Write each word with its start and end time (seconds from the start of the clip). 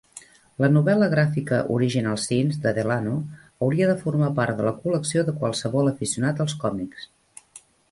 La 0.63 0.69
novel·la 0.75 1.09
gràfica 1.09 1.59
"Originals 1.75 2.25
Sins" 2.31 2.57
de 2.63 2.73
Delano 2.79 3.13
hauria 3.67 3.91
de 3.91 3.97
formar 4.01 4.31
part 4.41 4.59
de 4.63 4.67
la 4.71 4.75
col·lecció 4.87 5.27
de 5.31 5.37
qualsevol 5.45 5.93
aficionat 5.95 6.45
als 6.49 6.59
còmics. 6.67 7.09